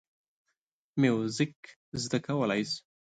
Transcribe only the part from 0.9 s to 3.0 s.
موزیک زده کولی شو.